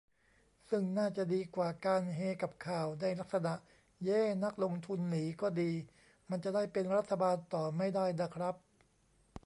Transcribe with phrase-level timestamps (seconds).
[0.69, 3.53] ซึ่งน่าจะดีกว่าการ เฮกับข่าว ในลักษณะ
[4.03, 5.71] เย้ นักลงทุนหนีก็ดี
[6.29, 8.55] มันจะได้เป็นรัฐบาลต่อไม่ได้น่ะครับ